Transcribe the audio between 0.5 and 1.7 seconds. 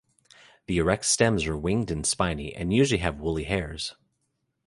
The erect stems are